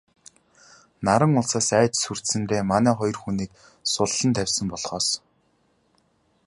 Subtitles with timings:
[1.05, 3.51] Наран улсаас айж сүрдсэндээ манай хоёр хүнийг
[3.93, 5.07] суллан тавьсан болохоос...